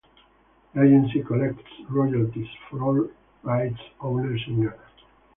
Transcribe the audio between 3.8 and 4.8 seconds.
owners in Ghana.